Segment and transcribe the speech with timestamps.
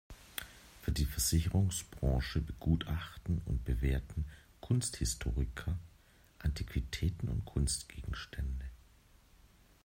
[0.81, 4.25] Für die Versicherungsbranche begutachten und bewerten
[4.59, 5.77] Kunsthistoriker
[6.39, 8.65] Antiquitäten und Kunstgegenstände.